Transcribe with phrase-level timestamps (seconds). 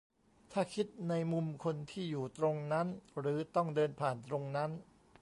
[0.51, 2.87] ถ้าคิดในมุมคนที่อยู่ตรงนั้น
[3.19, 4.71] หรือต้องเดินผ่านตรงนั้น